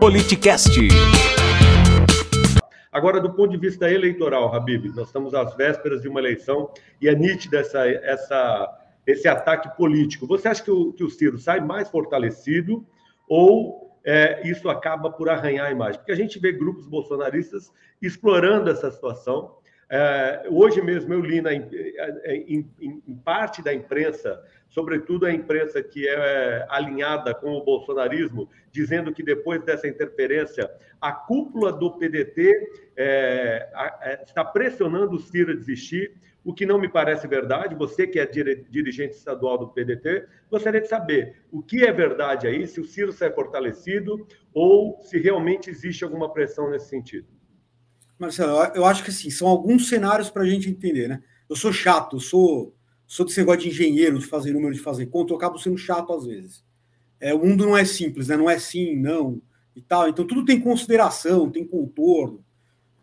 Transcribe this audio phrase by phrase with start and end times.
[0.00, 0.70] Politicast.
[2.90, 7.06] Agora, do ponto de vista eleitoral, Habib, nós estamos às vésperas de uma eleição e
[7.06, 10.26] é nítido essa, essa, esse ataque político.
[10.26, 12.82] Você acha que o, que o Ciro sai mais fortalecido
[13.28, 15.98] ou é, isso acaba por arranhar a imagem?
[15.98, 17.70] Porque a gente vê grupos bolsonaristas
[18.00, 19.56] explorando essa situação.
[19.92, 21.68] É, hoje mesmo eu li na, em,
[22.80, 29.12] em, em parte da imprensa sobretudo a imprensa que é alinhada com o bolsonarismo, dizendo
[29.12, 33.68] que depois dessa interferência, a cúpula do PDT é,
[34.02, 37.74] é, está pressionando o Ciro a desistir, o que não me parece verdade.
[37.74, 42.66] Você que é dirigente estadual do PDT, gostaria de saber o que é verdade aí,
[42.66, 47.26] se o Ciro sai fortalecido ou se realmente existe alguma pressão nesse sentido.
[48.20, 51.22] Marcelo, eu acho que assim, são alguns cenários para a gente entender, né?
[51.48, 52.74] Eu sou chato, eu sou
[53.06, 56.12] sou desse negócio de engenheiro, de fazer número, de fazer conta, eu acabo sendo chato
[56.12, 56.64] às vezes.
[57.18, 58.36] É, o mundo não é simples, né?
[58.36, 59.42] não é sim, não,
[59.74, 60.08] e tal.
[60.08, 62.44] Então tudo tem consideração, tem contorno.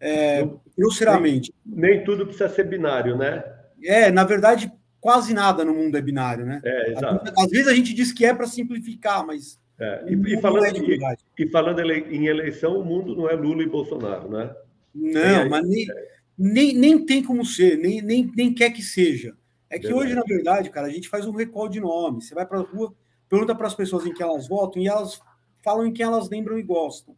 [0.00, 1.52] É, grosseiramente.
[1.66, 3.44] Nem, nem, tudo precisa ser binário, né?
[3.84, 6.62] É, na verdade, quase nada no mundo é binário, né?
[6.64, 7.32] É, exato.
[7.38, 9.60] Às, vezes a gente diz que é para simplificar, mas.
[9.78, 13.62] É, e, e, falando, é e, e, falando em eleição, o mundo não é Lula
[13.62, 14.50] e Bolsonaro, né?
[14.94, 15.86] Não, mas nem,
[16.36, 19.36] nem, nem tem como ser, nem, nem, nem quer que seja.
[19.68, 20.06] É que verdade.
[20.06, 22.22] hoje, na verdade, cara, a gente faz um recall de nome.
[22.22, 22.94] Você vai para a rua,
[23.28, 25.20] pergunta para as pessoas em que elas votam e elas
[25.62, 27.16] falam em quem elas lembram e gostam.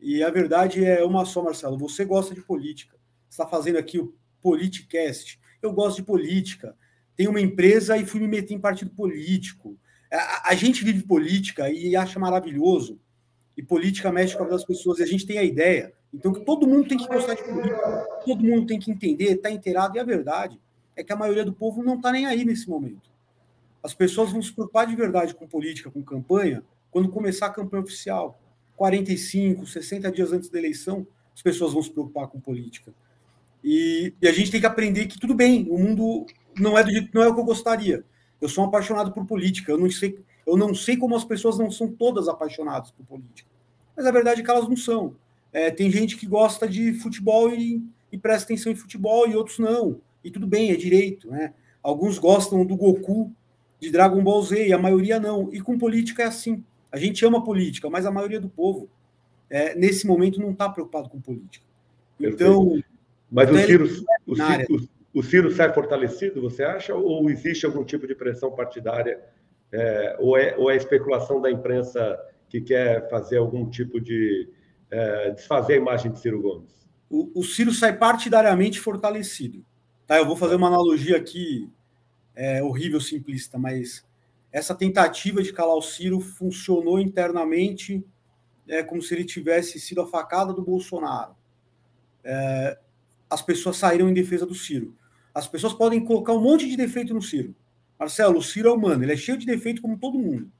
[0.00, 1.76] E a verdade é uma só, Marcelo.
[1.78, 2.96] Você gosta de política.
[3.28, 5.38] Está fazendo aqui o Politicast.
[5.60, 6.76] Eu gosto de política.
[7.16, 9.76] Tenho uma empresa e fui me meter em partido político.
[10.10, 13.00] A, a gente vive política e acha maravilhoso.
[13.56, 15.00] E política mexe com a vida das pessoas.
[15.00, 15.92] E a gente tem a ideia.
[16.12, 18.06] Então, que todo mundo tem que gostar de política.
[18.24, 19.96] Todo mundo tem que entender, estar tá inteirado.
[19.96, 20.58] E a verdade
[20.96, 23.10] é que a maioria do povo não está nem aí nesse momento.
[23.82, 27.82] As pessoas vão se preocupar de verdade com política, com campanha, quando começar a campanha
[27.82, 28.40] oficial.
[28.76, 32.92] 45, 60 dias antes da eleição, as pessoas vão se preocupar com política.
[33.62, 36.26] E, e a gente tem que aprender que tudo bem, o mundo
[36.58, 38.04] não é do jeito, não é o que eu gostaria.
[38.40, 39.72] Eu sou um apaixonado por política.
[39.72, 43.48] Eu não sei, eu não sei como as pessoas não são todas apaixonadas por política.
[43.96, 45.16] Mas a verdade é que elas não são.
[45.58, 47.82] É, tem gente que gosta de futebol e,
[48.12, 50.00] e presta atenção em futebol e outros não.
[50.22, 51.52] E tudo bem, é direito, né?
[51.82, 53.32] Alguns gostam do Goku,
[53.80, 55.52] de Dragon Ball Z, e a maioria não.
[55.52, 56.62] E com política é assim.
[56.92, 58.88] A gente ama política, mas a maioria do povo,
[59.50, 61.64] é, nesse momento, não está preocupado com política.
[62.20, 62.80] Então.
[63.30, 63.84] Mas o Ciro,
[64.26, 66.94] o, Ciro, o Ciro sai fortalecido, você acha?
[66.94, 69.20] Ou existe algum tipo de pressão partidária?
[69.72, 72.16] É, ou, é, ou é especulação da imprensa
[72.48, 74.48] que quer fazer algum tipo de.
[74.90, 76.72] É, desfazer a imagem de Ciro Gomes?
[77.10, 79.64] O, o Ciro sai partidariamente fortalecido.
[80.06, 81.70] Tá, eu vou fazer uma analogia aqui,
[82.34, 84.06] é, horrível, simplista, mas
[84.50, 88.04] essa tentativa de calar o Ciro funcionou internamente
[88.66, 91.36] é, como se ele tivesse sido a facada do Bolsonaro.
[92.24, 92.78] É,
[93.28, 94.94] as pessoas saíram em defesa do Ciro.
[95.34, 97.54] As pessoas podem colocar um monte de defeito no Ciro.
[97.98, 100.50] Marcelo, o Ciro é humano, ele é cheio de defeito como todo mundo.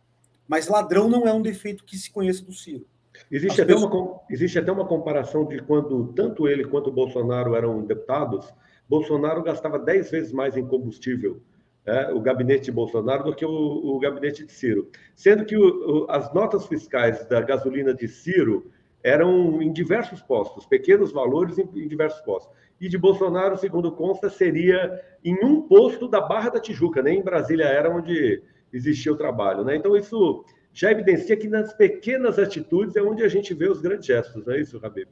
[0.47, 2.87] Mas ladrão não é um defeito que se conheça do Ciro.
[3.31, 3.93] Existe até, pessoas...
[3.93, 8.53] uma, existe até uma comparação de quando tanto ele quanto o Bolsonaro eram deputados,
[8.89, 11.43] Bolsonaro gastava 10 vezes mais em combustível,
[11.87, 14.91] né, o gabinete de Bolsonaro, do que o, o gabinete de Ciro.
[15.15, 18.71] Sendo que o, o, as notas fiscais da gasolina de Ciro
[19.03, 22.57] eram em diversos postos, pequenos valores em, em diversos postos.
[22.81, 27.25] E de Bolsonaro, segundo consta, seria em um posto da Barra da Tijuca, nem em
[27.25, 28.43] Brasília era onde
[28.73, 29.65] existia o trabalho.
[29.65, 29.77] Né?
[29.77, 34.07] Então, isso já evidencia que nas pequenas atitudes é onde a gente vê os grandes
[34.07, 35.09] gestos, não é isso, Rabib?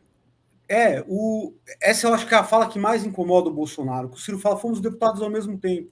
[0.68, 4.08] É, o, essa eu acho que é a fala que mais incomoda o Bolsonaro.
[4.08, 5.90] O Ciro fala, fomos deputados ao mesmo tempo.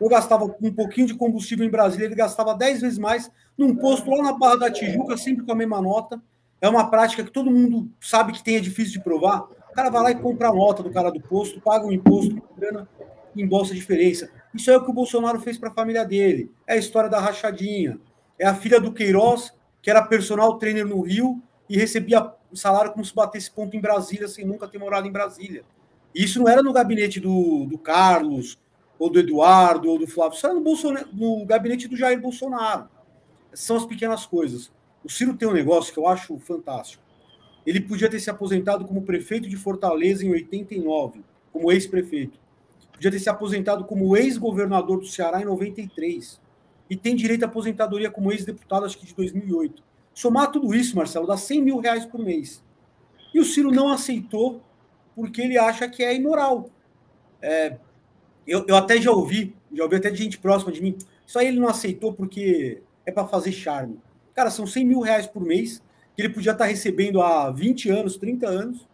[0.00, 4.10] Eu gastava um pouquinho de combustível em Brasília, ele gastava 10 vezes mais num posto
[4.10, 6.20] lá na Barra da Tijuca, sempre com a mesma nota.
[6.60, 9.42] É uma prática que todo mundo sabe que tem, é difícil de provar.
[9.70, 11.92] O cara vai lá e compra a nota do cara do posto, paga o um
[11.92, 12.88] imposto, grana
[13.36, 14.30] embolsa a diferença.
[14.54, 16.50] Isso é o que o Bolsonaro fez para a família dele.
[16.66, 17.98] É a história da rachadinha.
[18.38, 23.04] É a filha do Queiroz, que era personal trainer no Rio e recebia salário como
[23.04, 25.64] se batesse ponto em Brasília sem nunca ter morado em Brasília.
[26.14, 28.58] E isso não era no gabinete do, do Carlos,
[28.98, 32.88] ou do Eduardo, ou do Flávio, isso era no, Bolsonaro, no gabinete do Jair Bolsonaro.
[33.52, 34.70] Essas são as pequenas coisas.
[35.02, 37.02] O Ciro tem um negócio que eu acho fantástico.
[37.66, 41.22] Ele podia ter se aposentado como prefeito de Fortaleza em 89,
[41.52, 42.38] como ex-prefeito.
[42.92, 46.40] Podia ter se aposentado como ex-governador do Ceará em 93.
[46.88, 49.82] E tem direito à aposentadoria como ex-deputado, acho que de 2008.
[50.12, 52.62] Somar tudo isso, Marcelo, dá 100 mil reais por mês.
[53.32, 54.62] E o Ciro não aceitou
[55.14, 56.70] porque ele acha que é imoral.
[57.40, 57.76] É,
[58.46, 60.96] eu, eu até já ouvi, já ouvi até de gente próxima de mim,
[61.36, 63.98] aí ele não aceitou porque é para fazer charme.
[64.34, 65.82] Cara, são 100 mil reais por mês
[66.14, 68.86] que ele podia estar recebendo há 20 anos, 30 anos,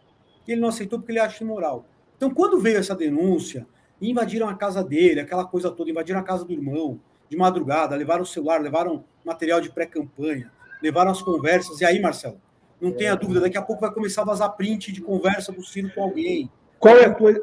[0.47, 1.85] e ele não aceitou porque ele acha imoral.
[2.17, 3.67] Então, quando veio essa denúncia,
[4.01, 6.99] invadiram a casa dele, aquela coisa toda, invadiram a casa do irmão,
[7.31, 10.51] de madrugada, levaram o celular, levaram material de pré-campanha,
[10.83, 12.41] levaram as conversas, e aí, Marcelo,
[12.79, 15.89] não tenha dúvida, daqui a pouco vai começar a vazar print de conversa do Ciro
[15.95, 16.51] com alguém.
[16.77, 17.33] Qual é a tua,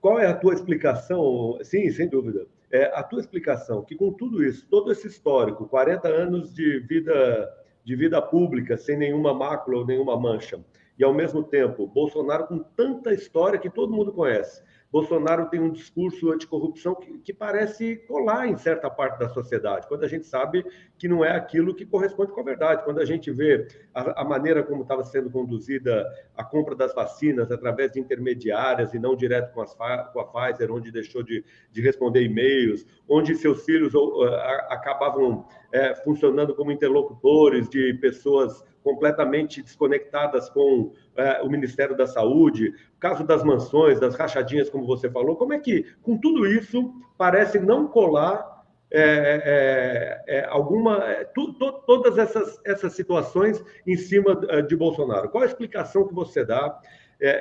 [0.00, 1.56] qual é a tua explicação?
[1.62, 2.48] Sim, sem dúvida.
[2.68, 7.54] É, a tua explicação que com tudo isso, todo esse histórico, 40 anos de vida
[7.84, 10.60] de vida pública sem nenhuma mácula ou nenhuma mancha,
[10.98, 15.70] e ao mesmo tempo Bolsonaro com tanta história que todo mundo conhece, Bolsonaro tem um
[15.70, 20.64] discurso anticorrupção que, que, parece colar em certa parte da sociedade, quando a gente sabe
[20.96, 22.84] que não é aquilo que corresponde com a verdade.
[22.84, 27.52] Quando a gente vê a, a maneira como estava sendo conduzida a compra das vacinas
[27.52, 31.82] através de intermediárias e não direto com, as, com a Pfizer, onde deixou de, de
[31.82, 34.24] responder e-mails, onde seus filhos uh,
[34.70, 42.72] acabavam é, funcionando como interlocutores de pessoas completamente desconectadas com é, o Ministério da Saúde,
[42.98, 47.58] caso das mansões, das rachadinhas, como você falou, como é que, com tudo isso, parece
[47.58, 48.56] não colar
[48.90, 54.74] é, é, é alguma é, tu, to, todas essas, essas situações em cima é, de
[54.74, 55.28] Bolsonaro?
[55.28, 56.80] Qual a explicação que você dá?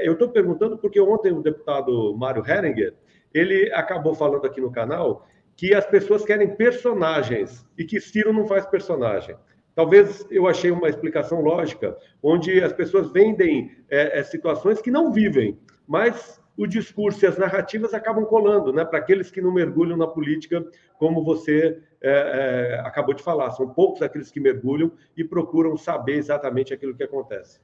[0.02, 2.96] eu estou perguntando porque ontem o deputado Mário Heringer
[3.32, 8.48] ele acabou falando aqui no canal que as pessoas querem personagens e que Ciro não
[8.48, 9.36] faz personagem.
[9.78, 15.14] Talvez eu achei uma explicação lógica, onde as pessoas vendem é, é, situações que não
[15.14, 15.56] vivem,
[15.88, 18.84] mas o discurso e as narrativas acabam colando, né?
[18.84, 20.66] Para aqueles que não mergulham na política,
[20.98, 26.16] como você é, é, acabou de falar, são poucos aqueles que mergulham e procuram saber
[26.16, 27.60] exatamente aquilo que acontece.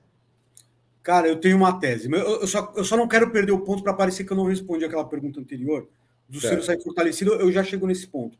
[1.01, 3.81] Cara, eu tenho uma tese, mas eu, só, eu só não quero perder o ponto
[3.81, 5.89] para parecer que eu não respondi aquela pergunta anterior
[6.30, 6.51] do certo.
[6.51, 7.33] Ciro sair fortalecido.
[7.33, 8.38] Eu já chego nesse ponto.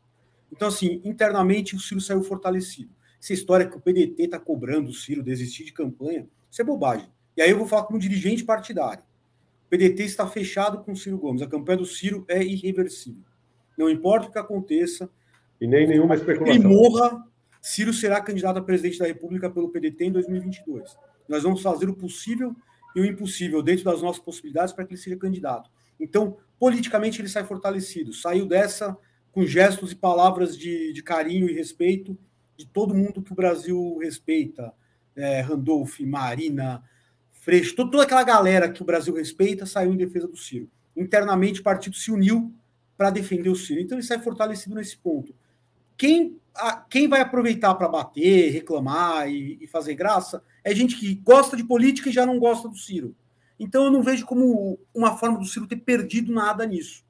[0.52, 2.94] Então, assim, internamente o Ciro saiu fortalecido.
[3.24, 7.08] Essa história que o PDT está cobrando o Ciro desistir de campanha, isso é bobagem.
[7.34, 9.02] E aí eu vou falar como dirigente partidário.
[9.64, 11.40] O PDT está fechado com o Ciro Gomes.
[11.40, 13.24] A campanha do Ciro é irreversível.
[13.78, 15.08] Não importa o que aconteça.
[15.58, 16.54] E nem nenhuma especulação.
[16.54, 17.24] E morra,
[17.62, 20.94] Ciro será candidato a presidente da República pelo PDT em 2022.
[21.26, 22.54] Nós vamos fazer o possível
[22.94, 25.70] e o impossível dentro das nossas possibilidades para que ele seja candidato.
[25.98, 28.12] Então, politicamente, ele sai fortalecido.
[28.12, 28.94] Saiu dessa
[29.32, 32.18] com gestos e palavras de, de carinho e respeito
[32.56, 34.72] de todo mundo que o Brasil respeita,
[35.16, 36.82] é, Randolph, Marina,
[37.30, 40.68] Freixo, toda aquela galera que o Brasil respeita saiu em defesa do Ciro.
[40.96, 42.52] Internamente, o partido se uniu
[42.96, 43.80] para defender o Ciro.
[43.80, 45.34] Então, ele sai fortalecido nesse ponto.
[45.96, 51.14] Quem, a, quem vai aproveitar para bater, reclamar e, e, fazer graça é gente que
[51.16, 53.14] gosta de política e já não gosta do Ciro.
[53.58, 57.04] Então, eu não vejo como uma forma do Ciro ter perdido nada nisso.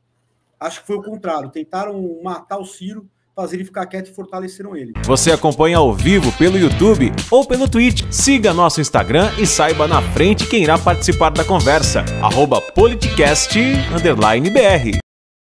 [0.58, 1.50] Acho que foi o contrário.
[1.50, 4.92] Tentaram matar o Ciro fazer ele ficar quieto e fortaleceram ele.
[5.04, 8.04] Você acompanha ao vivo pelo YouTube ou pelo Twitch.
[8.10, 12.04] Siga nosso Instagram e saiba na frente quem irá participar da conversa.
[12.22, 15.03] Arroba politicast_br